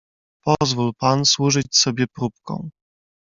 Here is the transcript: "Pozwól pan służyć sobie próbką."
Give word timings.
"Pozwól 0.43 0.93
pan 0.93 1.25
służyć 1.25 1.77
sobie 1.77 2.07
próbką." 2.07 2.69